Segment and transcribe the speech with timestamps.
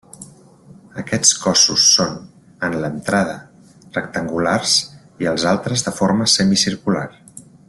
[1.01, 2.15] Aquests cossos són,
[2.69, 3.37] en l'entrada,
[3.99, 4.75] rectangulars
[5.25, 7.09] i els altres de forma semicircular.